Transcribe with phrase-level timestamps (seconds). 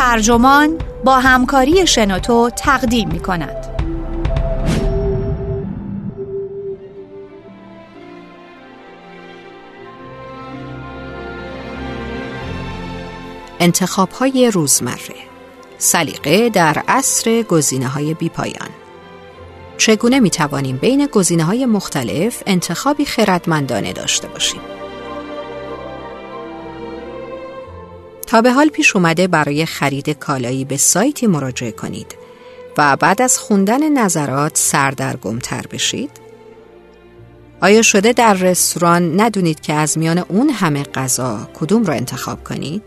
[0.00, 3.66] ترجمان با همکاری شنوتو تقدیم می کند.
[13.60, 14.96] انتخاب های روزمره.
[15.78, 18.68] سلیقه در عصر گزینه های بیپایان.
[19.76, 24.79] چگونه می توانیم بین گزینه های مختلف انتخابی خردمندانه داشته باشیم؟
[28.30, 32.14] تا به حال پیش اومده برای خرید کالایی به سایتی مراجعه کنید
[32.78, 36.10] و بعد از خوندن نظرات سردرگمتر بشید؟
[37.60, 42.82] آیا شده در رستوران ندونید که از میان اون همه غذا کدوم را انتخاب کنید؟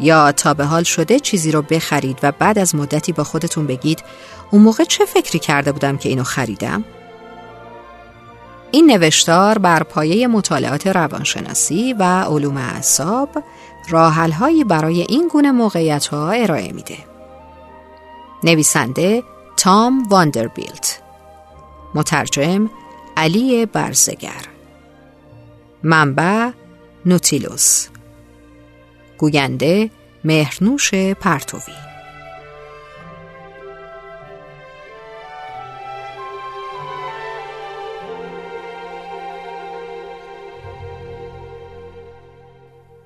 [0.00, 4.02] یا تا به حال شده چیزی رو بخرید و بعد از مدتی با خودتون بگید
[4.50, 6.84] اون موقع چه فکری کرده بودم که اینو خریدم؟
[8.70, 13.28] این نوشتار بر پایه مطالعات روانشناسی و علوم اعصاب
[13.88, 16.98] راحلهایی برای این گونه موقعیت ها ارائه میده.
[18.44, 19.22] نویسنده
[19.56, 21.02] تام واندربیلت.
[21.94, 22.70] مترجم
[23.16, 24.44] علی برزگر.
[25.82, 26.50] منبع
[27.06, 27.88] نوتیلوس.
[29.18, 29.90] گوینده
[30.24, 31.89] مهرنوش پرتوی.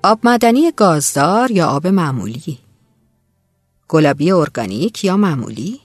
[0.05, 2.59] آب مدنی گازدار یا آب معمولی؟
[3.87, 5.81] گلابی ارگانیک یا معمولی؟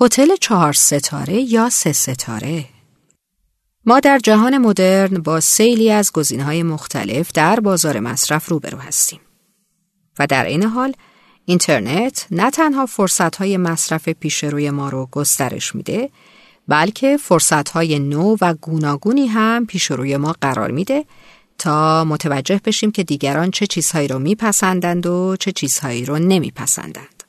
[0.00, 2.64] هتل چهار ستاره یا سه ستاره؟
[3.86, 9.20] ما در جهان مدرن با سیلی از گزینه‌های مختلف در بازار مصرف روبرو هستیم.
[10.18, 10.92] و در این حال
[11.44, 16.10] اینترنت نه تنها فرصتهای مصرف پیش روی ما رو گسترش میده
[16.68, 21.04] بلکه فرصتهای نو و گوناگونی هم پیش روی ما قرار میده
[21.58, 27.24] تا متوجه بشیم که دیگران چه چیزهایی رو میپسندند و چه چیزهایی رو نمیپسندند.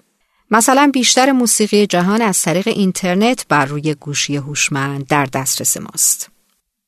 [0.52, 6.30] مثلا بیشتر موسیقی جهان از طریق اینترنت بر روی گوشی هوشمند در دسترس ماست.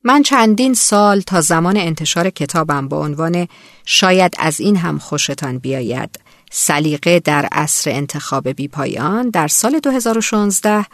[0.04, 3.48] من چندین سال تا زمان انتشار کتابم با عنوان
[3.84, 6.20] شاید از این هم خوشتان بیاید
[6.50, 10.86] سلیقه در عصر انتخاب بیپایان در سال 2016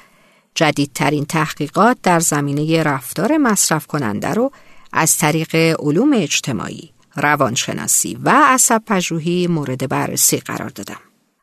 [0.54, 4.52] جدیدترین تحقیقات در زمینه رفتار مصرف کننده رو
[4.92, 11.00] از طریق علوم اجتماعی، روانشناسی و عصب پژوهی مورد بررسی قرار دادم.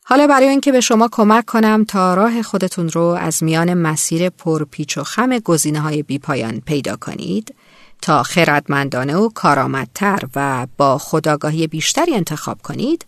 [0.07, 4.97] حالا برای اینکه به شما کمک کنم تا راه خودتون رو از میان مسیر پرپیچ
[4.97, 7.55] و خم گزینه های بیپایان پیدا کنید
[8.01, 13.05] تا خردمندانه و کارآمدتر و با خداگاهی بیشتری انتخاب کنید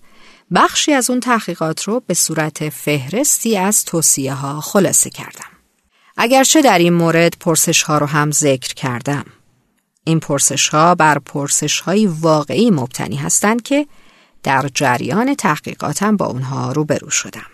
[0.55, 5.49] بخشی از اون تحقیقات رو به صورت فهرستی از توصیه ها خلاصه کردم.
[6.17, 9.25] اگرچه در این مورد پرسش ها رو هم ذکر کردم
[10.07, 13.87] این پرسش ها بر پرسش های واقعی مبتنی هستند که
[14.43, 17.45] در جریان تحقیقاتم با اونها روبرو شدم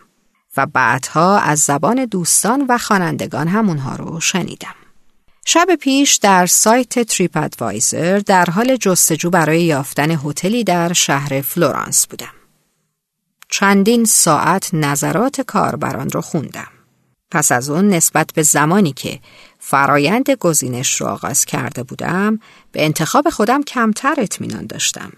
[0.57, 4.75] و بعدها از زبان دوستان و خوانندگان هم اونها رو شنیدم.
[5.45, 12.33] شب پیش در سایت TripAdvisor در حال جستجو برای یافتن هتلی در شهر فلورانس بودم.
[13.49, 16.72] چندین ساعت نظرات کاربران رو خوندم.
[17.33, 19.19] پس از اون نسبت به زمانی که
[19.59, 22.39] فرایند گزینش رو آغاز کرده بودم
[22.71, 25.11] به انتخاب خودم کمتر اطمینان داشتم.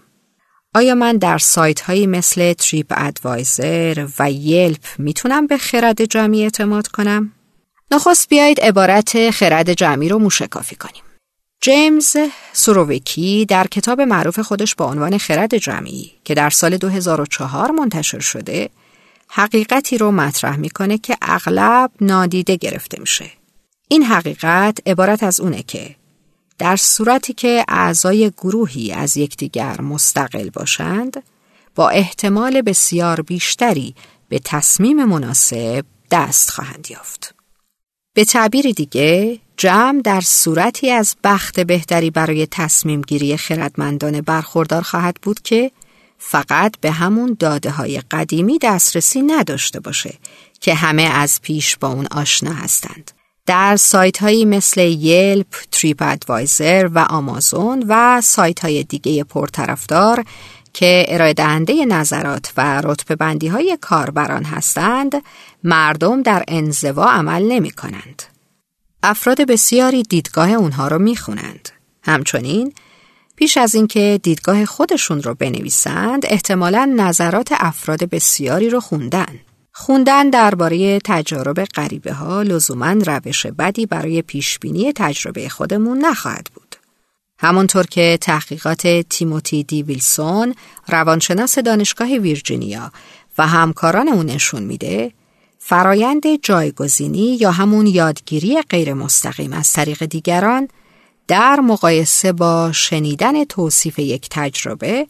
[0.74, 6.88] آیا من در سایت هایی مثل تریپ ادوایزر و یلپ می‌تونم به خرد جمعی اعتماد
[6.88, 7.32] کنم؟
[7.90, 11.02] نخست بیایید عبارت خرد جمعی رو موشکافی کنیم.
[11.60, 12.16] جیمز
[12.52, 18.70] سوروویکی در کتاب معروف خودش با عنوان خرد جمعی که در سال 2004 منتشر شده
[19.28, 23.30] حقیقتی رو مطرح می‌کنه که اغلب نادیده گرفته میشه.
[23.88, 25.96] این حقیقت عبارت از اونه که
[26.58, 31.22] در صورتی که اعضای گروهی از یکدیگر مستقل باشند
[31.74, 33.94] با احتمال بسیار بیشتری
[34.28, 37.34] به تصمیم مناسب دست خواهند یافت.
[38.14, 45.16] به تعبیر دیگه جمع در صورتی از بخت بهتری برای تصمیم گیری خردمندانه برخوردار خواهد
[45.22, 45.70] بود که
[46.18, 50.14] فقط به همون داده های قدیمی دسترسی نداشته باشه
[50.60, 53.10] که همه از پیش با اون آشنا هستند.
[53.46, 60.24] در سایت هایی مثل یلپ، تریپ ادوایزر و آمازون و سایت های دیگه پرطرفدار
[60.72, 65.12] که ارائه دهنده نظرات و رتبه بندی های کاربران هستند
[65.64, 68.22] مردم در انزوا عمل نمی کنند.
[69.02, 71.68] افراد بسیاری دیدگاه اونها رو می خونند.
[72.02, 72.72] همچنین
[73.36, 79.40] پیش از اینکه دیدگاه خودشون رو بنویسند احتمالا نظرات افراد بسیاری رو خوندن.
[79.72, 86.76] خوندن درباره تجارب غریبه ها لزوما روش بدی برای پیشبینی تجربه خودمون نخواهد بود.
[87.38, 90.54] همونطور که تحقیقات تیموتی دی ویلسون
[90.88, 92.92] روانشناس دانشگاه ویرجینیا
[93.38, 95.12] و همکاران اون نشون میده
[95.58, 100.68] فرایند جایگزینی یا همون یادگیری غیر مستقیم از طریق دیگران
[101.28, 105.06] در مقایسه با شنیدن توصیف یک تجربه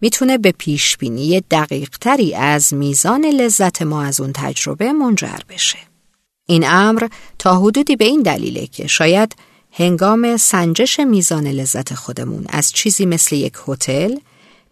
[0.00, 5.78] می‌تونه به پیشبینی دقیق تری از میزان لذت ما از اون تجربه منجر بشه.
[6.46, 7.08] این امر
[7.38, 9.36] تا حدودی به این دلیله که شاید
[9.72, 14.14] هنگام سنجش میزان لذت خودمون از چیزی مثل یک هتل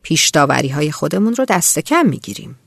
[0.03, 2.59] پیشداوری های خودمون رو دست کم می‌گیریم.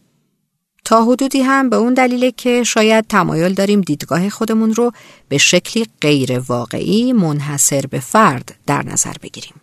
[0.88, 4.92] تا حدودی هم به اون دلیله که شاید تمایل داریم دیدگاه خودمون رو
[5.30, 9.54] به شکلی غیر واقعی منحصر به فرد در نظر بگیریم.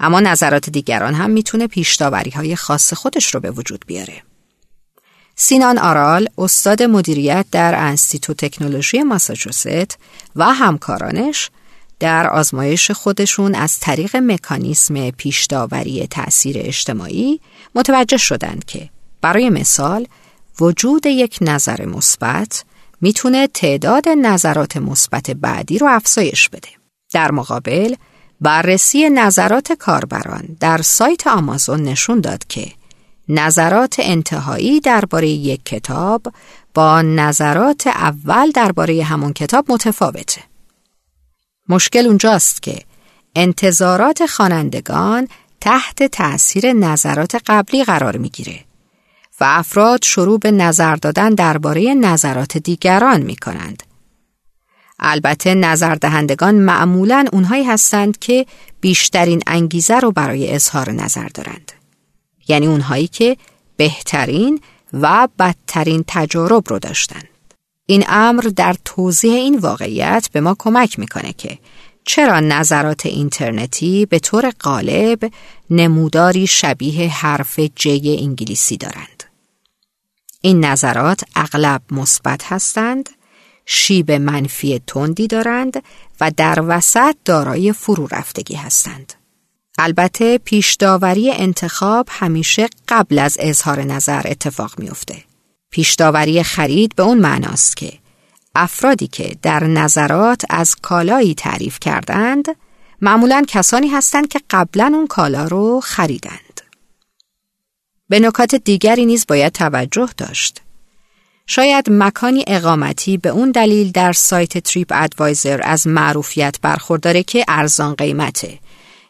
[0.00, 4.22] اما نظرات دیگران هم می‌تونه پیشداوری های خاص خودش رو به وجود بیاره.
[5.36, 9.98] سینان آرال استاد مدیریت در انستیتو تکنولوژی ماساچوست
[10.36, 11.50] و همکارانش
[12.00, 17.40] در آزمایش خودشون از طریق مکانیسم پیشداوری تأثیر اجتماعی
[17.74, 18.90] متوجه شدند که
[19.24, 20.06] برای مثال
[20.60, 22.64] وجود یک نظر مثبت
[23.00, 26.68] می‌تونه تعداد نظرات مثبت بعدی رو افزایش بده.
[27.12, 27.94] در مقابل
[28.40, 32.72] بررسی نظرات کاربران در سایت آمازون نشون داد که
[33.28, 36.22] نظرات انتهایی درباره یک کتاب
[36.74, 40.42] با نظرات اول درباره همون کتاب متفاوته.
[41.68, 42.78] مشکل اونجاست که
[43.36, 45.28] انتظارات خوانندگان
[45.60, 48.63] تحت تأثیر نظرات قبلی قرار می‌گیره
[49.40, 53.82] و افراد شروع به نظر دادن درباره نظرات دیگران می کنند.
[54.98, 58.46] البته نظر دهندگان معمولا اونهایی هستند که
[58.80, 61.72] بیشترین انگیزه رو برای اظهار نظر دارند.
[62.48, 63.36] یعنی اونهایی که
[63.76, 64.60] بهترین
[64.92, 67.28] و بدترین تجارب رو داشتند.
[67.86, 71.58] این امر در توضیح این واقعیت به ما کمک می‌کنه که
[72.04, 75.30] چرا نظرات اینترنتی به طور غالب
[75.70, 79.13] نموداری شبیه حرف جی انگلیسی دارند.
[80.44, 83.08] این نظرات اغلب مثبت هستند،
[83.66, 85.82] شیب منفی تندی دارند
[86.20, 89.12] و در وسط دارای فرو رفتگی هستند.
[89.78, 95.24] البته پیشداوری انتخاب همیشه قبل از اظهار نظر اتفاق میافته.
[95.70, 97.92] پیشداوری خرید به اون معناست که
[98.54, 102.44] افرادی که در نظرات از کالایی تعریف کردند
[103.00, 106.43] معمولا کسانی هستند که قبلا اون کالا رو خریدند.
[108.08, 110.60] به نکات دیگری نیز باید توجه داشت.
[111.46, 117.94] شاید مکانی اقامتی به اون دلیل در سایت تریپ ادوایزر از معروفیت برخورداره که ارزان
[117.94, 118.58] قیمته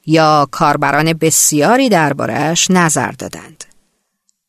[0.07, 3.65] یا کاربران بسیاری دربارهش نظر دادند.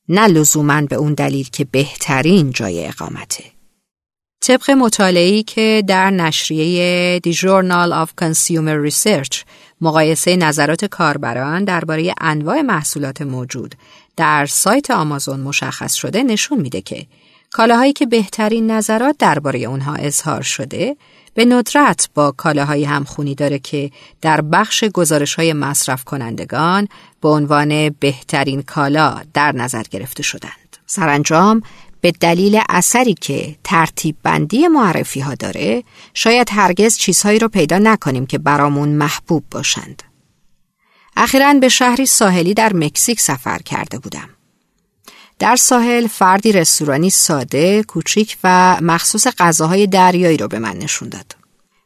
[0.09, 3.44] نه لزوما به اون دلیل که بهترین جای اقامته.
[4.42, 9.42] طبق مطالعه‌ای که در نشریه The Journal of Consumer Research
[9.81, 13.75] مقایسه نظرات کاربران درباره انواع محصولات موجود
[14.17, 17.06] در سایت آمازون مشخص شده نشون میده که
[17.51, 20.95] کالاهایی که بهترین نظرات درباره اونها اظهار شده
[21.33, 23.91] به ندرت با کالاهای همخونی داره که
[24.21, 26.88] در بخش گزارش های مصرف کنندگان
[27.21, 30.77] به عنوان بهترین کالا در نظر گرفته شدند.
[30.85, 31.61] سرانجام
[32.01, 35.83] به دلیل اثری که ترتیب بندی معرفی ها داره
[36.13, 40.03] شاید هرگز چیزهایی رو پیدا نکنیم که برامون محبوب باشند.
[41.15, 44.30] اخیرا به شهری ساحلی در مکزیک سفر کرده بودم.
[45.40, 51.35] در ساحل فردی رستورانی ساده، کوچیک و مخصوص غذاهای دریایی رو به من نشون داد.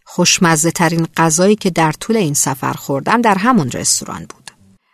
[0.05, 4.51] خوشمزه ترین غذایی که در طول این سفر خوردم در همون رستوران بود.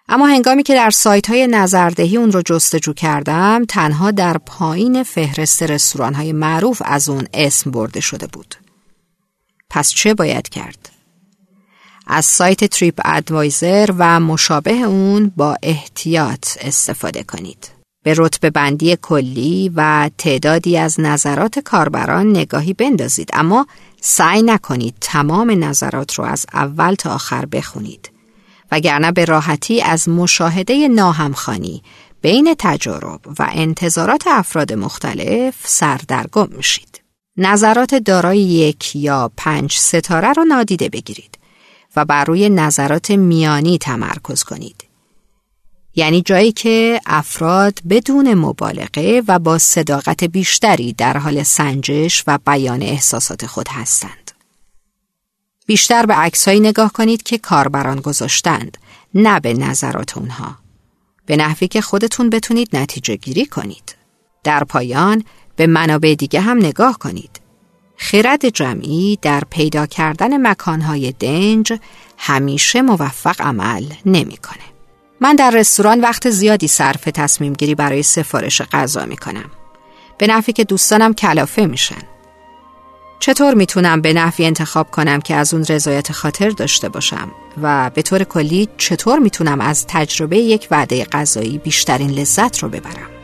[0.09, 5.63] اما هنگامی که در سایت های نظردهی اون رو جستجو کردم تنها در پایین فهرست
[5.63, 8.55] رستوران های معروف از اون اسم برده شده بود.
[9.69, 10.94] پس چه باید کرد؟
[12.07, 17.75] از سایت تریپ ادوایزر و مشابه اون با احتیاط استفاده کنید.
[18.03, 23.67] به رتبه بندی کلی و تعدادی از نظرات کاربران نگاهی بندازید اما
[24.01, 28.11] سعی نکنید تمام نظرات رو از اول تا آخر بخونید
[28.71, 31.83] وگرنه به راحتی از مشاهده ناهمخانی
[32.21, 37.01] بین تجارب و انتظارات افراد مختلف سردرگم میشید.
[37.37, 41.37] نظرات دارای یک یا پنج ستاره رو نادیده بگیرید
[41.95, 44.85] و بر روی نظرات میانی تمرکز کنید.
[45.95, 52.81] یعنی جایی که افراد بدون مبالغه و با صداقت بیشتری در حال سنجش و بیان
[52.81, 54.31] احساسات خود هستند.
[55.65, 58.77] بیشتر به عکسهایی نگاه کنید که کاربران گذاشتند،
[59.13, 60.55] نه به نظرات اونها.
[61.25, 63.95] به نحوی که خودتون بتونید نتیجه گیری کنید.
[64.43, 65.23] در پایان
[65.55, 67.44] به منابع دیگه هم نگاه کنید.
[67.97, 71.73] خرد جمعی در پیدا کردن مکانهای دنج
[72.17, 74.63] همیشه موفق عمل نمی‌کنه.
[75.21, 79.51] من در رستوران وقت زیادی صرف تصمیم گیری برای سفارش غذا می کنم.
[80.17, 82.01] به نفعی که دوستانم کلافه میشن.
[83.19, 88.01] چطور می‌تونم به نحوی انتخاب کنم که از اون رضایت خاطر داشته باشم و به
[88.01, 93.14] طور کلی چطور می‌تونم از تجربه یک وعده غذایی بیشترین لذت رو ببرم؟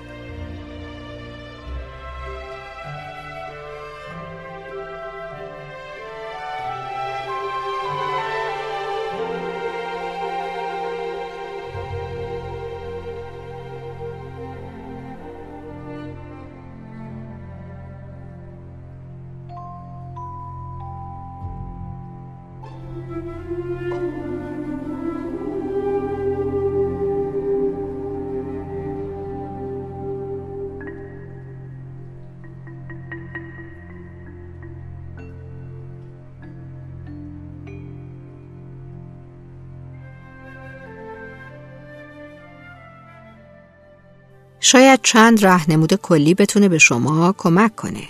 [44.72, 48.04] شاید چند راهنمود کلی بتونه به شما کمک کنه.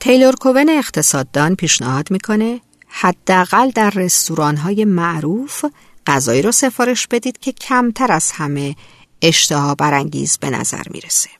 [0.00, 5.64] تیلور کوون اقتصاددان پیشنهاد می‌کنه حداقل در رستوران های معروف
[6.06, 8.76] غذایی رو سفارش بدید که کمتر از همه
[9.22, 11.30] اشتها برانگیز به نظر می‌رسه.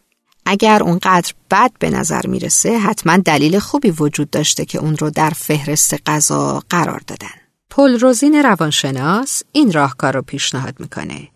[0.46, 5.30] اگر اونقدر بد به نظر می‌رسه حتما دلیل خوبی وجود داشته که اون رو در
[5.30, 7.40] فهرست غذا قرار دادن.
[7.70, 11.28] پل روزین روانشناس این راهکار رو پیشنهاد می‌کنه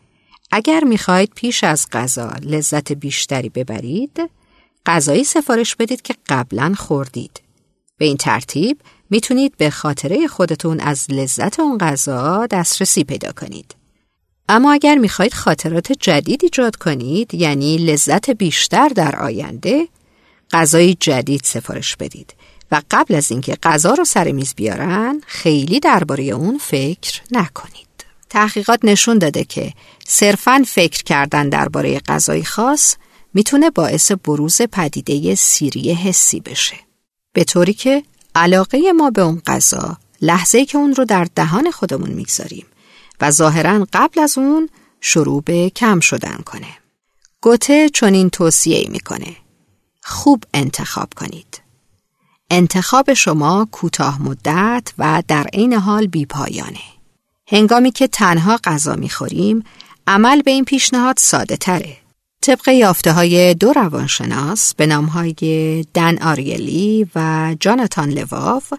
[0.57, 4.31] اگر می‌خواهید پیش از غذا لذت بیشتری ببرید،
[4.87, 7.43] غذایی سفارش بدید که قبلا خوردید.
[7.99, 8.81] به این ترتیب
[9.11, 13.75] می‌تونید به خاطره خودتون از لذت اون غذا دسترسی پیدا کنید.
[14.49, 19.89] اما اگر می‌خواهید خاطرات جدید ایجاد کنید، یعنی لذت بیشتر در آینده،
[20.53, 22.35] غذای جدید سفارش بدید
[22.73, 27.94] و قبل از اینکه غذا رو سر میز بیارن، خیلی درباره اون فکر نکنید.
[28.35, 29.73] تحقیقات نشون داده که
[30.07, 32.97] صرفاً فکر کردن درباره غذای خاص
[33.35, 36.77] می‌تونه باعث بروز پدیده سیری حسی بشه.
[37.33, 38.03] به طوری که
[38.35, 42.67] علاقه ما به اون غذا لحظه که اون رو در دهان خودمون می‌گذاریم
[43.21, 44.69] و ظاهرا قبل از اون
[45.01, 46.79] شروع به کم شدن کنه.
[47.41, 49.37] گوته چنین توصیه می‌کنه.
[50.03, 51.61] خوب انتخاب کنید.
[52.51, 56.94] انتخاب شما کوتاه مدت و در عین حال بیپایانه.
[57.49, 59.65] هنگامی که تنها غذا می‌خوریم
[60.07, 61.97] عمل به این پیشنهاد ساده تره.
[62.41, 68.73] طبق یافته های دو روانشناس به نام های دن آریلی و جاناتان لواف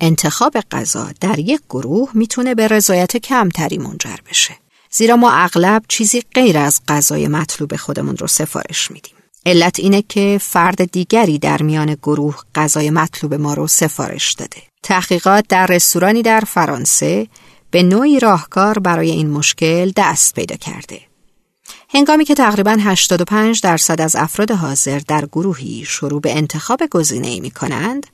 [0.00, 4.54] انتخاب غذا در یک گروه می‌تونه به رضایت کمتری منجر بشه.
[4.90, 9.14] زیرا ما اغلب چیزی غیر از غذای مطلوب خودمون رو سفارش میدیم.
[9.46, 14.62] علت اینه که فرد دیگری در میان گروه غذای مطلوب ما رو سفارش داده.
[14.82, 17.26] تحقیقات در رستورانی در فرانسه
[17.70, 21.00] به نوعی راهکار برای این مشکل دست پیدا کرده.
[21.88, 27.50] هنگامی که تقریبا 85 درصد از افراد حاضر در گروهی شروع به انتخاب گزینه‌ای می
[27.50, 28.06] کنند،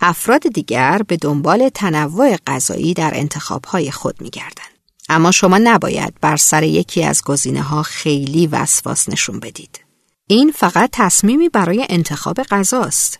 [0.00, 4.74] افراد دیگر به دنبال تنوع غذایی در انتخابهای خود می گردند.
[5.08, 9.80] اما شما نباید بر سر یکی از گزینه ها خیلی وسواس نشون بدید.
[10.26, 13.18] این فقط تصمیمی برای انتخاب غذاست.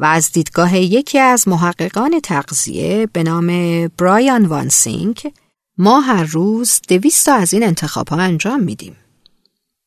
[0.00, 3.46] و از دیدگاه یکی از محققان تغذیه به نام
[3.88, 5.32] برایان وانسینک
[5.78, 8.96] ما هر روز دویست از این انتخاب ها انجام میدیم.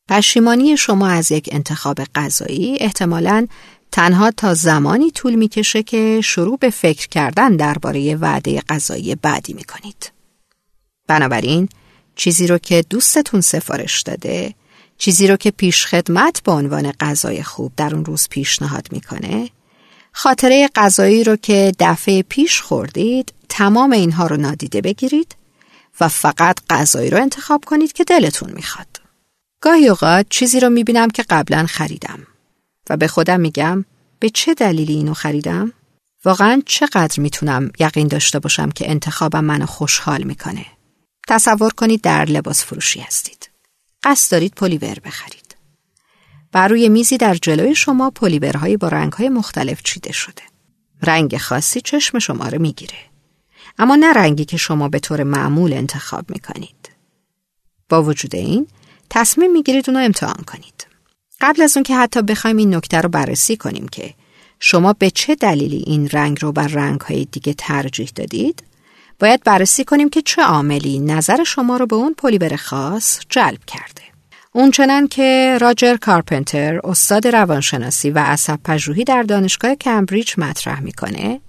[0.09, 3.47] پشیمانی شما از یک انتخاب غذایی احتمالاً
[3.91, 10.11] تنها تا زمانی طول می‌کشه که شروع به فکر کردن درباره وعده غذایی بعدی می‌کنید.
[11.07, 11.69] بنابراین
[12.15, 14.53] چیزی رو که دوستتون سفارش داده،
[14.97, 19.49] چیزی رو که پیش خدمت به عنوان غذای خوب در اون روز پیشنهاد می‌کنه،
[20.13, 25.35] خاطره غذایی رو که دفعه پیش خوردید تمام اینها رو نادیده بگیرید
[25.99, 29.01] و فقط غذایی رو انتخاب کنید که دلتون می‌خواد.
[29.61, 32.27] گاهی اوقات چیزی رو می‌بینم که قبلا خریدم
[32.89, 33.85] و به خودم میگم
[34.19, 35.73] به چه دلیلی اینو خریدم؟
[36.25, 40.65] واقعا چقدر می‌تونم یقین داشته باشم که انتخابم منو خوشحال می‌کنه؟
[41.27, 43.49] تصور کنید در لباس فروشی هستید.
[44.03, 45.42] قصد دارید پلیور بخرید.
[46.53, 50.41] بر روی میزی در جلوی شما پلیورهایی با رنگهای مختلف چیده شده.
[51.01, 52.97] رنگ خاصی چشم شما رو می‌گیره.
[53.77, 56.89] اما نه رنگی که شما به طور معمول انتخاب می‌کنید.
[57.89, 58.67] با وجود این
[59.09, 60.87] تصمیم می‌گیرید اونو امتحان کنید.
[61.41, 64.13] قبل از اون که حتی بخوایم این نکته رو بررسی کنیم که
[64.59, 68.63] شما به چه دلیلی این رنگ رو بر رنگهای دیگه ترجیح دادید،
[69.19, 74.12] باید بررسی کنیم که چه عاملی نظر شما رو به اون پلیور خاص جلب کرده.
[74.55, 81.41] اونچنان که راجر کارپنتر استاد روانشناسی و عصب پژوهی در دانشگاه کمبریج مطرح می‌کنه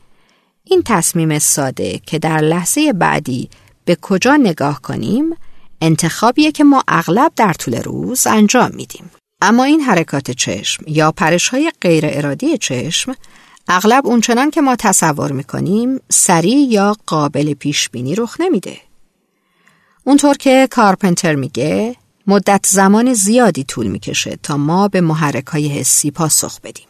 [0.65, 3.51] این تصمیم ساده که در لحظه بعدی
[3.85, 5.37] به کجا نگاه کنیم
[5.81, 9.11] انتخابیه که ما اغلب در طول روز انجام میدیم.
[9.41, 13.15] اما این حرکات چشم یا پرش های غیر ارادی چشم
[13.69, 18.77] اغلب اونچنان که ما تصور می‌کنیم سریع یا قابل پیش بینی رخ نمیده.
[20.05, 26.11] اونطور که کارپنتر میگه مدت زمان زیادی طول می‌کشه تا ما به محرک های حسی
[26.11, 26.87] پاسخ بدیم.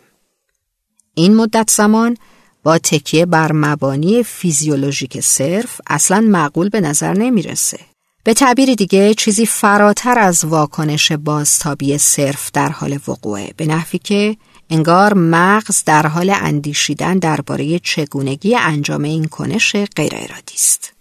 [1.14, 2.16] این مدت زمان
[2.62, 7.80] با تکیه بر مبانی فیزیولوژیک صرف اصلا معقول به نظر نمی‌رسه.
[8.24, 14.36] به تعبیر دیگه چیزی فراتر از واکنش بازتابی صرف در حال وقوعه به نحوی که
[14.70, 20.93] انگار مغز در حال اندیشیدن درباره چگونگی انجام این کنش غیر ارادی است.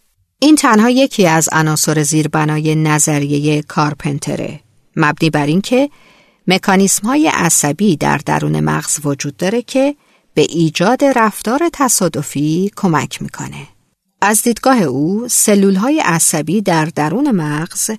[0.44, 4.60] این تنها یکی از عناصر زیربنای نظریه کارپنتره
[4.96, 5.90] مبنی بر اینکه
[6.48, 9.96] مکانیسم های عصبی در درون مغز وجود داره که
[10.34, 13.68] به ایجاد رفتار تصادفی کمک می‌کنه.
[14.22, 17.92] از دیدگاه او سلول های عصبی در درون مغز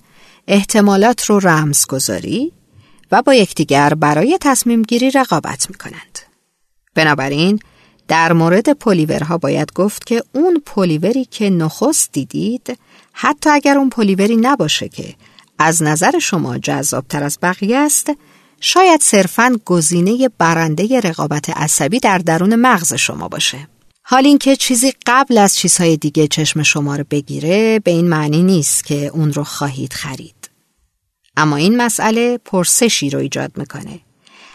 [0.47, 2.51] احتمالات رو رمز گذاری
[3.11, 6.19] و با یکدیگر برای تصمیم گیری رقابت می کنند.
[6.95, 7.59] بنابراین
[8.07, 12.79] در مورد پلیورها باید گفت که اون پلیوری که نخست دیدید
[13.13, 15.15] حتی اگر اون پلیوری نباشه که
[15.59, 18.11] از نظر شما جذابتر از بقیه است
[18.61, 23.67] شاید صرفاً گزینه برنده رقابت عصبی در درون مغز شما باشه.
[24.03, 28.85] حال اینکه چیزی قبل از چیزهای دیگه چشم شما رو بگیره به این معنی نیست
[28.85, 30.49] که اون رو خواهید خرید.
[31.37, 33.99] اما این مسئله پرسشی رو ایجاد می‌کنه.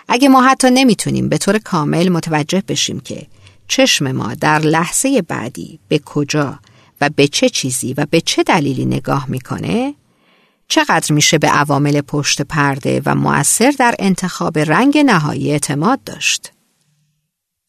[0.09, 3.27] اگه ما حتی نمی‌تونیم به طور کامل متوجه بشیم که
[3.71, 6.59] چشم ما در لحظه بعدی به کجا
[7.01, 9.95] و به چه چیزی و به چه دلیلی نگاه می‌کنه؟
[10.69, 16.53] چقدر میشه به عوامل پشت پرده و مؤثر در انتخاب رنگ نهایی اعتماد داشت؟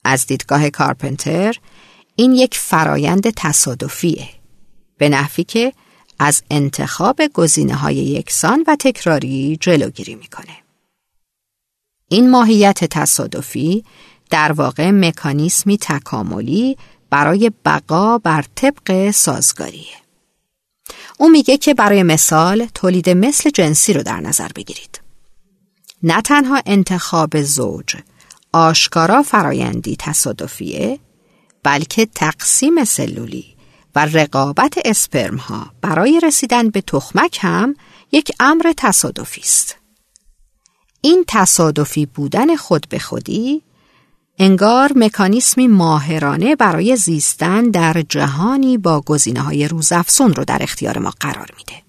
[0.03, 1.55] از دیدگاه کارپنتر
[2.15, 4.29] این یک فرایند تصادفیه.
[4.97, 5.73] به نحوی که
[6.19, 10.57] از انتخاب گزینه های یکسان و تکراری جلوگیری می‌کنه.
[12.07, 13.83] این ماهیت تصادفی
[14.31, 16.77] در واقع مکانیسمی تکاملی
[17.09, 20.01] برای بقا بر طبق سازگاریه.
[21.17, 25.01] او میگه که برای مثال تولید مثل جنسی رو در نظر بگیرید.
[26.03, 27.95] نه تنها انتخاب زوج
[28.53, 30.99] آشکارا فرایندی تصادفیه
[31.63, 33.45] بلکه تقسیم سلولی
[33.95, 37.75] و رقابت اسپرم ها برای رسیدن به تخمک هم
[38.11, 39.75] یک امر تصادفی است.
[41.01, 43.61] این تصادفی بودن خود به خودی
[44.43, 51.13] انگار مکانیسمی ماهرانه برای زیستن در جهانی با گزینه های روزافزون رو در اختیار ما
[51.19, 51.81] قرار میده.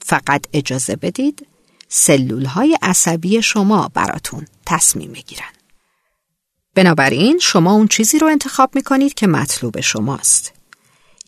[0.00, 1.46] فقط اجازه بدید
[1.88, 5.50] سلول های عصبی شما براتون تصمیم بگیرن.
[6.74, 10.52] بنابراین شما اون چیزی رو انتخاب می‌کنید که مطلوب شماست.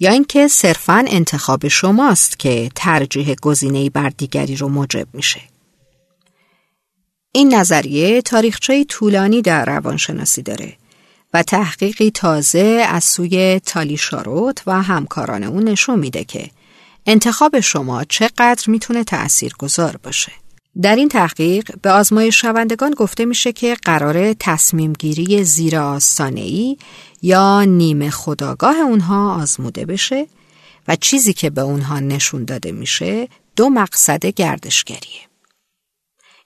[0.01, 5.50] یا اینکه صرفا انتخاب شماست که ترجیح گزینه‌ای بر دیگری رو موجب میشه.
[7.33, 10.77] این نظریه تاریخچه طولانی در روانشناسی داره
[11.35, 16.51] و تحقیقی تازه از سوی تالی شاروت و همکاران اون نشون میده که
[17.07, 20.33] انتخاب شما چقدر می‌تونه تأثیر گذار باشه.
[20.83, 26.77] در این تحقیق به آزمایش شوندگان گفته میشه که قرار تصمیم گیری زیر آستانه
[27.23, 30.27] یا نیمه خداگاه اونها آزموده بشه
[30.88, 35.30] و چیزی که به اونها نشون داده میشه دو مقصد گردشگریه.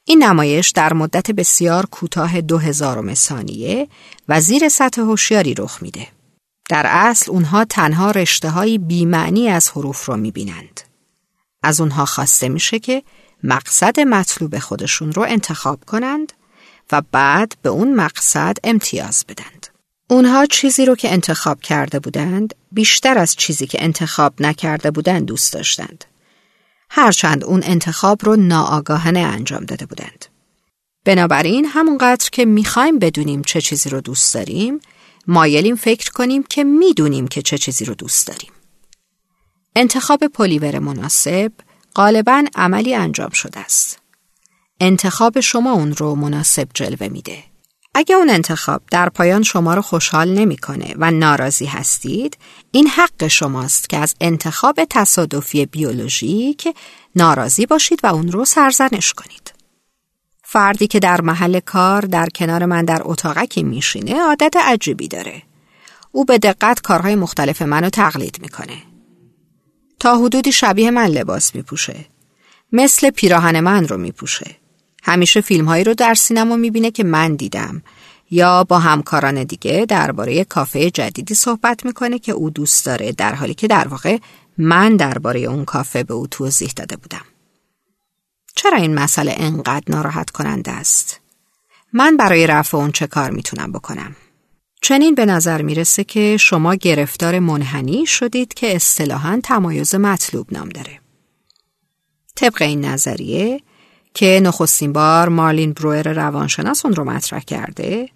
[0.07, 3.89] این نمایش در مدت بسیار کوتاه دو هزارم ثانیه
[4.29, 6.09] و زیر سطح هوشیاری رخ میده.
[6.71, 10.81] در اصل اونها تنها رشته های بیمعنی از حروف رو می‌بینند.
[11.63, 13.03] از اونها خواسته میشه که
[13.43, 16.33] مقصد مطلوب خودشون رو انتخاب کنند
[16.93, 19.67] و بعد به اون مقصد امتیاز بدند.
[20.11, 25.53] اونها چیزی رو که انتخاب کرده بودند بیشتر از چیزی که انتخاب نکرده بودند دوست
[25.53, 26.05] داشتند.
[26.97, 30.25] هرچند اون انتخاب رو ناآگاهانه انجام داده بودند.
[31.05, 34.81] بنابراین همونقدر که می‌خوایم بدونیم چه چیزی رو دوست داریم
[35.27, 38.51] مایلیم فکر کنیم که می‌دونیم که چه چیزی رو دوست داریم.
[39.77, 41.53] انتخاب پلیور مناسب
[41.95, 43.99] غالبا عملی انجام شده است.
[44.81, 47.54] انتخاب شما اون رو مناسب جلوه میده.
[47.95, 52.39] اگه اون انتخاب در پایان شما رو خوشحال نمی‌کنه و ناراضی هستید
[52.71, 56.75] این حق شماست که از انتخاب تصادفی بیولوژیک
[57.17, 59.55] ناراضی باشید و اون رو سرزنش کنید.
[60.43, 65.43] فردی که در محل کار در کنار من در اتاقکی میشینه عادت عجیبی داره.
[66.13, 68.83] او به دقت کارهای مختلف منو تقلید می‌کنه.
[70.01, 72.07] تا حدودی شبیه من لباس میپوشه.
[72.73, 74.57] مثل پیراهن من رو میپوشه.
[75.07, 77.83] همیشه فیلم هایی رو در سینما می‌بینه که من دیدم
[78.31, 83.55] یا با همکاران دیگه درباره کافه جدیدی صحبت می‌کنه که او دوست داره در حالی
[83.55, 84.19] که در واقع
[84.59, 87.25] من درباره اون کافه به او توضیح داده بودم.
[88.57, 91.21] چرا این مسئله انقدر ناراحت کننده است؟
[91.93, 94.17] من برای رفع اون چه کار می‌تونم بکنم؟
[94.83, 101.01] چنین به نظر می‌رسه که شما گرفتار منحنی شدید که اصطلاحا تمایز مطلوب نام داره.
[102.37, 103.61] طبق این نظریه
[104.15, 108.09] که نخستین بار مارلین برویر روانشناس اون رو مطرح کرده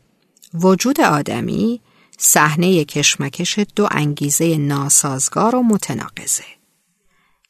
[0.54, 1.80] وجود آدمی
[2.18, 6.44] صحنه کشمکش دو انگیزه ناسازگار و متناقضه.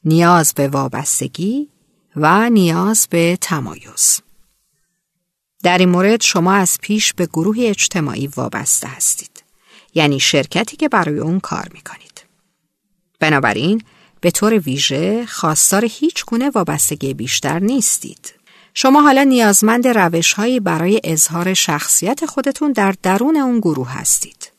[0.05, 1.69] نیاز به وابستگی
[2.17, 4.21] و نیاز به تمایز.
[5.63, 9.43] در این مورد شما از پیش به گروه اجتماعی وابسته هستید
[9.95, 12.25] یعنی شرکتی که برای اون کار می‌کنید.
[13.21, 13.83] بنابراین
[14.21, 18.38] به طور ویژه خواستار هیچ گونه وابستگی بیشتر نیستید.
[18.81, 24.53] شما حالا نیازمند روش هایی برای اظهار شخصیت خودتون در درون اون گروه هستید.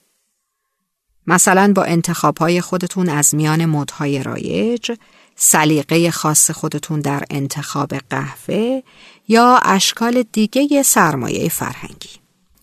[1.28, 4.92] مثلا با انتخاب های خودتون از میان مدهای رایج،
[5.36, 8.82] سلیقه خاص خودتون در انتخاب قهوه
[9.28, 12.10] یا اشکال دیگه سرمایه فرهنگی.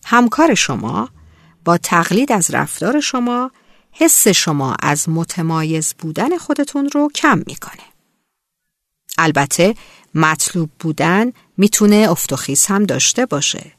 [0.05, 1.09] همکار شما
[1.65, 3.51] با تقلید از رفتار شما
[3.91, 7.83] حس شما از متمایز بودن خودتون رو کم می‌کنه.
[9.17, 9.75] البته
[10.15, 13.71] مطلوب بودن می‌تونه افتخیز هم داشته باشه.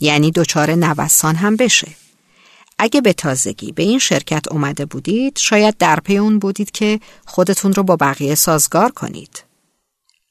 [0.00, 1.88] یعنی دچار نوسان هم بشه.
[2.78, 7.72] اگه به تازگی به این شرکت اومده بودید شاید در پی اون بودید که خودتون
[7.72, 9.44] رو با بقیه سازگار کنید.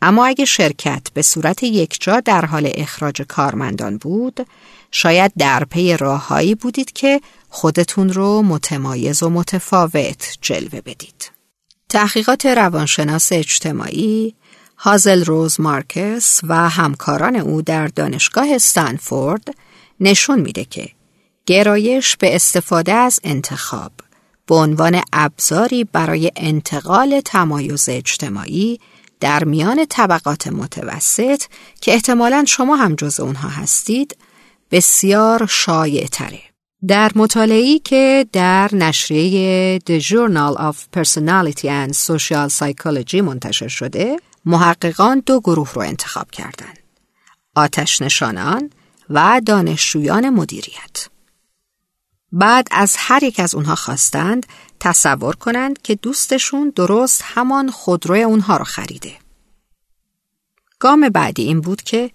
[0.01, 4.47] اما اگه شرکت به صورت یکجا در حال اخراج کارمندان بود
[4.91, 11.31] شاید در پی راههایی بودید که خودتون رو متمایز و متفاوت جلوه بدید.
[11.89, 14.35] تحقیقات روانشناس اجتماعی
[14.81, 19.55] هازل روز مارکس و همکاران او در دانشگاه استنفورد
[19.99, 20.89] نشون میده که
[21.45, 23.91] گرایش به استفاده از انتخاب
[24.47, 28.79] به عنوان ابزاری برای انتقال تمایز اجتماعی
[29.19, 31.43] در میان طبقات متوسط
[31.81, 34.17] که احتمالا شما هم جز اونها هستید
[34.71, 36.41] بسیار شایع تره.
[36.87, 45.23] در مطالعی که در نشریه The Journal of Personality and Social Psychology منتشر شده محققان
[45.25, 46.79] دو گروه رو انتخاب کردند.
[47.55, 48.69] آتش نشانان
[49.09, 51.07] و دانشجویان مدیریت.
[52.31, 54.45] بعد از هر یک از اونها خواستند
[54.79, 59.11] تصور کنند که دوستشون درست همان خودروی اونها رو خریده.
[60.79, 62.11] گام بعدی این بود که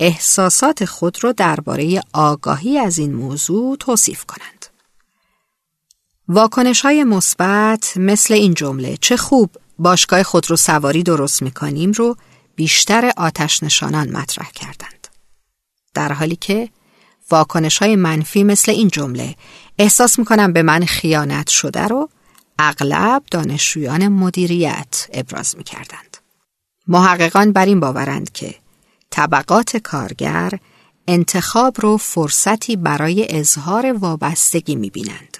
[0.00, 4.66] احساسات خود رو درباره آگاهی از این موضوع توصیف کنند.
[6.28, 12.16] واکنش های مثبت مثل این جمله چه خوب باشگاه خودرو سواری درست می‌کنیم رو
[12.56, 15.08] بیشتر آتش نشانان مطرح کردند.
[15.94, 16.68] در حالی که
[17.30, 19.34] واکنش های منفی مثل این جمله
[19.78, 22.08] احساس می‌کنم به من خیانت شده رو
[22.58, 26.16] اغلب دانشجویان مدیریت ابراز می‌کردند.
[26.88, 28.54] محققان بر این باورند که
[29.10, 30.50] طبقات کارگر
[31.08, 35.36] انتخاب رو فرصتی برای اظهار وابستگی می‌بینند.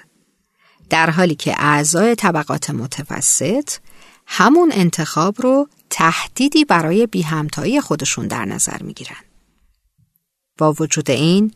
[0.90, 3.70] در حالی که اعضای طبقات متوسط
[4.26, 9.16] همون انتخاب رو تهدیدی برای بی همتایی خودشون در نظر می‌گیرن.
[10.58, 11.52] با وجود این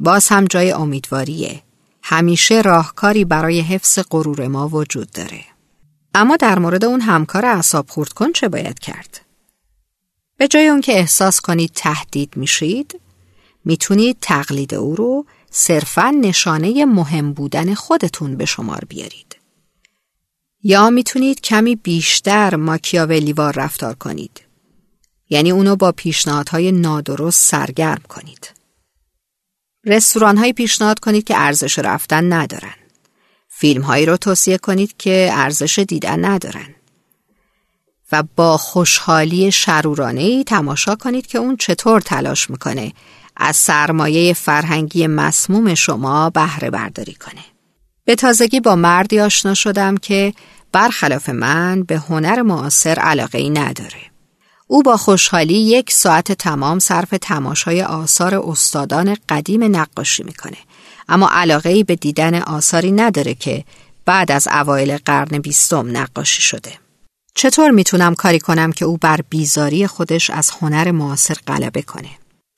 [0.00, 1.62] باز هم جای امیدواریه.
[2.02, 5.44] همیشه راهکاری برای حفظ غرور ما وجود داره.
[6.14, 9.20] اما در مورد اون همکار اعصاب خورد کن چه باید کرد؟
[10.36, 13.00] به جای اون که احساس کنید تهدید میشید،
[13.64, 19.36] می‌تونید تقلید او رو صرفا نشانه مهم بودن خودتون به شمار بیارید.
[20.62, 24.40] یا می‌تونید کمی بیشتر ماکیاولیوار رفتار کنید.
[25.28, 28.50] یعنی اونو با پیشنهادهای نادرست سرگرم کنید.
[29.84, 32.74] رستوران های پیشنهاد کنید که ارزش رفتن ندارن.
[33.48, 36.74] فیلم هایی رو توصیه کنید که ارزش دیدن ندارن.
[38.12, 42.92] و با خوشحالی شرورانه ای تماشا کنید که اون چطور تلاش می‌کنه
[43.36, 47.51] از سرمایه فرهنگی مسموم شما بهره برداری کنه.
[48.04, 50.34] به تازگی با مردی آشنا شدم که
[50.72, 54.00] برخلاف من به هنر معاصر علاقه ای نداره.
[54.66, 60.56] او با خوشحالی یک ساعت تمام صرف تماشای آثار استادان قدیم نقاشی می‌کنه
[61.08, 63.64] اما علاقه ای به دیدن آثاری نداره که
[64.04, 66.72] بعد از اوایل قرن بیستم نقاشی شده.
[67.34, 72.10] چطور می‌تونم کاری کنم که او بر بیزاری خودش از هنر معاصر غلبه کنه؟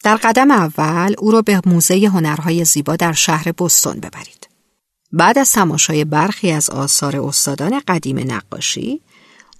[0.04, 4.54] در قدم اول او را به موزه هنرهای زیبا در شهر بستون ببرید.
[5.16, 9.00] بعد از تماشای برخی از آثار استادان قدیم نقاشی،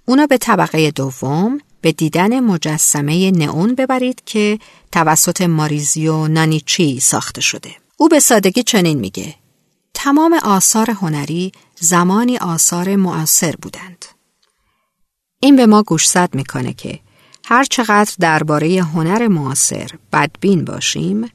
[0.05, 4.59] اونا به طبقه دوم به دیدن مجسمه نئون ببرید که
[4.91, 7.75] توسط ماریزیو نانیچی ساخته شده.
[7.97, 9.35] او به سادگی چنین میگه
[9.93, 14.05] تمام آثار هنری زمانی آثار مؤثر بودند.
[15.39, 16.99] این به ما گوشزد می‌کنه که
[17.45, 21.29] هر چقدر درباره هنر معاصر بدبین باشیم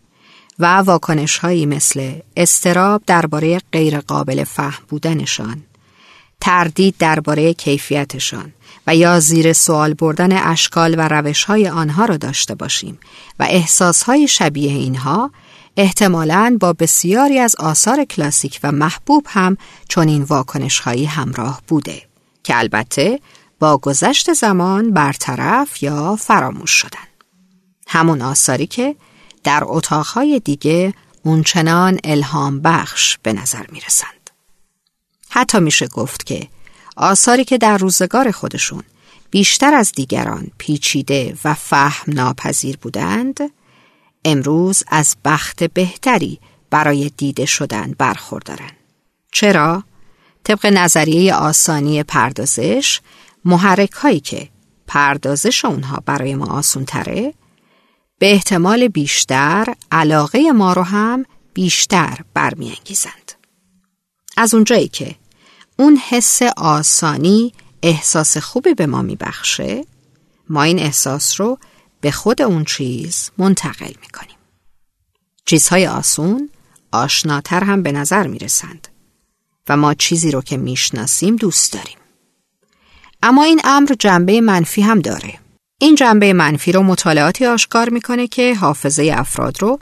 [0.60, 5.62] و واکنش هایی مثل استراب درباره غیرقابل فهم بودنشان
[6.40, 8.52] تردید درباره کیفیتشان
[8.86, 12.98] و یا زیر سوال بردن اشکال و روش های آنها را داشته باشیم
[13.38, 15.30] و احساس های شبیه اینها
[15.76, 19.56] احتمالاً با بسیاری از آثار کلاسیک و محبوب هم
[19.88, 22.02] چنین واکنش هایی همراه بوده
[22.44, 23.20] که البته
[23.58, 27.08] با گذشت زمان برطرف یا فراموش شدن.
[27.86, 28.96] همون آثاری که
[29.44, 34.30] در اتاقهای دیگه اونچنان الهام بخش به نظر می رسند.
[35.28, 36.48] حتی میشه گفت که
[36.96, 38.82] آثاری که در روزگار خودشون
[39.30, 43.40] بیشتر از دیگران پیچیده و فهم ناپذیر بودند
[44.24, 48.70] امروز از بخت بهتری برای دیده شدن برخوردارن.
[49.32, 49.84] چرا؟
[50.44, 53.00] طبق نظریه آسانی پردازش
[53.44, 54.48] محرک هایی که
[54.86, 57.34] پردازش اونها برای ما آسون تره
[58.20, 63.32] به احتمال بیشتر علاقه ما رو هم بیشتر برمیانگیزند.
[64.36, 65.14] از اونجایی که
[65.78, 67.52] اون حس آسانی
[67.82, 69.84] احساس خوبی به ما میبخشه
[70.48, 71.58] ما این احساس رو
[72.00, 74.36] به خود اون چیز منتقل می‌کنیم.
[75.44, 76.50] چیزهای آسون
[76.92, 78.88] آشناتر هم به نظر می‌رسند
[79.68, 81.98] و ما چیزی رو که می‌شناسیم دوست داریم.
[83.22, 85.38] اما این امر جنبه منفی هم داره.
[85.82, 89.78] این جنبه منفی رو مطالعاتی آشکار می‌کنه که حافظه افراد رو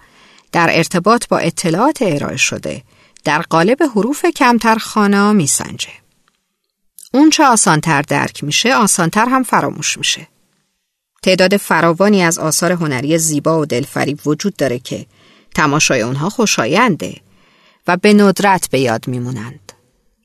[0.53, 2.83] در ارتباط با اطلاعات ارائه شده
[3.25, 5.89] در قالب حروف کمتر خانا میسنجه.
[7.15, 10.29] اون چه آسانتر درک میشه آسانتر هم فراموش میشه.
[11.23, 15.07] تعداد فراوانی از آثار هنری زیبا و دلفریب وجود داره که
[15.55, 17.17] تماشای اونها خوشاینده
[17.87, 19.73] و به ندرت به یاد میمونند.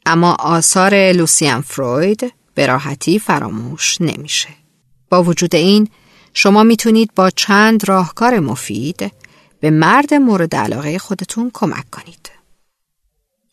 [0.05, 4.62] اما آثار لوسیان فروید به راحتی فراموش نمیشه.
[5.13, 5.89] با وجود این
[6.33, 9.11] شما می‌تونید با چند راهکار مفید
[9.59, 12.31] به مرد مورد علاقه خودتون کمک کنید.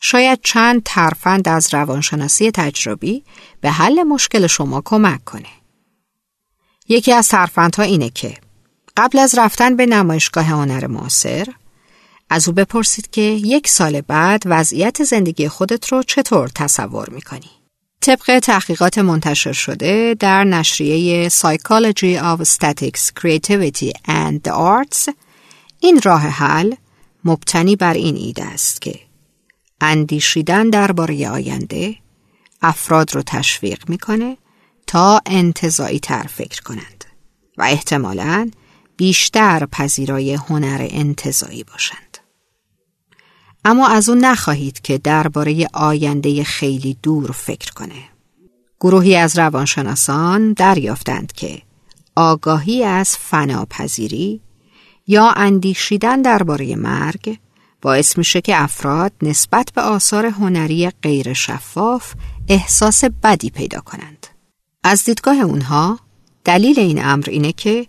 [0.00, 3.24] شاید چند ترفند از روانشناسی تجربی
[3.60, 5.48] به حل مشکل شما کمک کنه.
[6.88, 8.36] یکی از ترفندها اینه که
[8.96, 11.46] قبل از رفتن به نمایشگاه هنر معاصر
[12.30, 17.59] از او بپرسید که یک سال بعد وضعیت زندگی خودت رو چطور تصور می‌کنی؟
[18.02, 25.14] طبق تحقیقات منتشر شده در نشریه Psychology of Statics, Creativity and the Arts
[25.80, 26.74] این راه حل
[27.24, 29.00] مبتنی بر این ایده است که
[29.80, 31.96] اندیشیدن درباره آینده
[32.62, 34.36] افراد رو تشویق می‌کنه
[34.86, 37.04] تا انتظایی تر فکر کنند
[37.56, 38.50] و احتمالاً
[38.96, 42.09] بیشتر پذیرای هنر انتظایی باشند.
[43.64, 48.02] اما از اون نخواهید که درباره آینده خیلی دور فکر کنه.
[48.80, 51.62] گروهی از روانشناسان دریافتند که
[52.16, 54.40] آگاهی از فناپذیری
[55.06, 57.38] یا اندیشیدن درباره مرگ
[57.82, 62.14] باعث میشه که افراد نسبت به آثار هنری غیر شفاف
[62.48, 64.26] احساس بدی پیدا کنند.
[64.84, 65.98] از دیدگاه اونها
[66.44, 67.86] دلیل این امر اینه که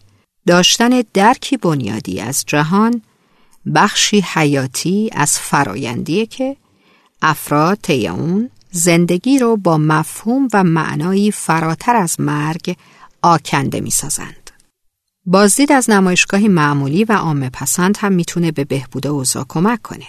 [0.47, 3.01] داشتن درکی بنیادی از جهان
[3.75, 6.57] بخشی حیاتی از فرایندیه که
[7.21, 12.75] افراد طی اون زندگی رو با مفهوم و معنایی فراتر از مرگ
[13.21, 14.51] آکنده می سازند.
[15.25, 20.07] بازدید از نمایشگاهی معمولی و عامه پسند هم می‌تونه به بهبود اوضاع کمک کنه.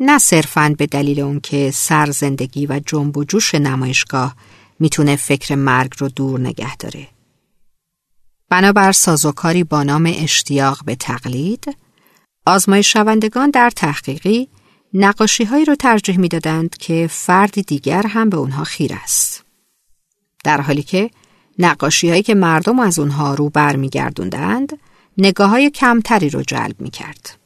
[0.00, 4.36] نه صرفاً به دلیل اون که سر زندگی و جنب و جوش نمایشگاه
[4.78, 7.08] می‌تونه فکر مرگ رو دور نگه داره.
[8.48, 11.76] بنابر سازوکاری با نام اشتیاق به تقلید،
[12.46, 14.48] آزمایش شوندگان در تحقیقی
[14.94, 19.44] نقاشی هایی رو ترجیح می‌دادند که فردی دیگر هم به اونها خیر است.
[20.44, 21.10] در حالی که
[21.58, 24.78] نقاشی هایی که مردم از اونها رو برمیگردوندند
[25.18, 27.38] نگاه های کمتری رو جلب می کرد.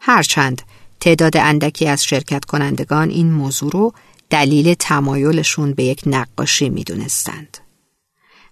[0.00, 0.62] هرچند
[1.00, 3.92] تعداد اندکی از شرکت کنندگان این موضوع رو
[4.30, 7.58] دلیل تمایلشون به یک نقاشی می دونستند.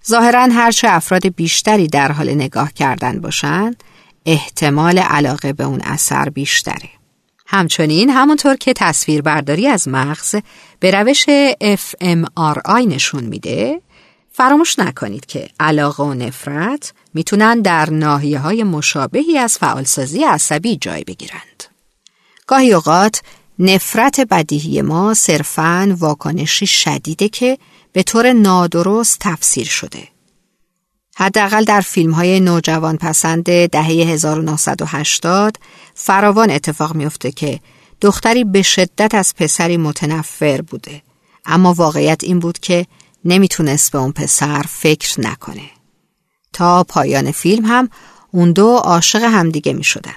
[0.09, 3.85] ظاهرا هرچه افراد بیشتری در حال نگاه کردن باشند
[4.27, 6.91] احتمال علاقه به اون اثر بیشتره.
[7.47, 10.37] همچنین همونطور که تصویربرداری از مغز
[10.81, 11.27] به روش
[11.61, 13.81] fMRI نشون میده
[14.33, 21.05] فراموش نکنید که علاقه و نفرت می‌تونن در ناحیه های مشابهی از فعالسازی عصبی جای
[21.05, 21.65] بگیرند.
[22.47, 23.23] گاهی اوقات
[23.59, 27.59] نفرت بدیهی ما صرفاً واکنشی شدیده که
[27.93, 30.13] به طور نادرست تفسیر شده.
[31.16, 35.57] حداقل در فیلم های نوجوان پسند دهه 1980
[35.94, 37.61] فراوان اتفاق میفته که
[38.00, 41.03] دختری به شدت از پسری متنفر بوده
[41.44, 42.87] اما واقعیت این بود که
[43.24, 45.70] نمی‌تونست به اون پسر فکر نکنه
[46.53, 47.88] تا پایان فیلم هم
[48.31, 50.16] اون دو عاشق همدیگه می شدن.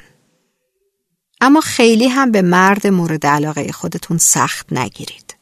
[1.41, 5.35] اما خیلی هم به مرد مورد علاقه خودتون سخت نگیرید.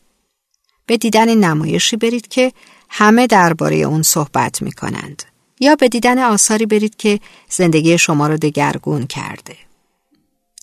[0.86, 2.54] به دیدن نمایشی برید که
[2.90, 5.24] همه درباره اون صحبت می کنند.
[5.60, 9.56] یا به دیدن آثاری برید که زندگی شما رو دگرگون کرده.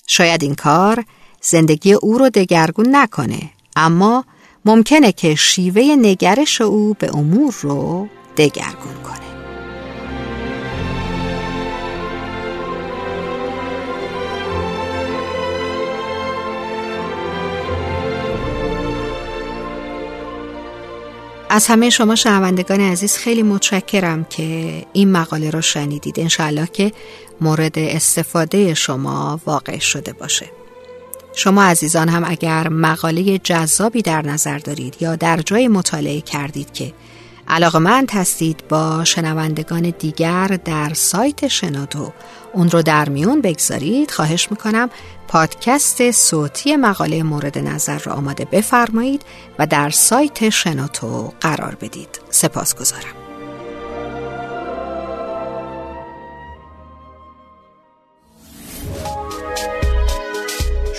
[0.07, 1.05] شاید این کار
[1.41, 4.25] زندگی او رو دگرگون نکنه اما
[4.65, 9.32] ممکنه که شیوه نگرش او به امور رو دگرگون کنه.
[21.55, 26.21] از همه شما شنوندگان عزیز خیلی متشکرم که این مقاله را شنیدید.
[26.21, 26.93] انشاءالله که
[27.41, 30.51] مورد استفاده شما واقع شده باشه.
[31.35, 36.93] شما عزیزان هم اگر مقاله جذابی در نظر دارید یا در جای مطالعه کردید که
[37.49, 42.13] علاقمند هستید با شنوندگان دیگر در سایت شنوتو.
[42.53, 44.11] اون رو در میون بگذارید.
[44.11, 44.91] خواهش می‌کنم
[45.29, 49.23] پادکست صوتی مقاله مورد نظر را آماده بفرمایید
[49.59, 52.21] و در سایت شنوتو قرار بدید.
[52.31, 52.75] سپاس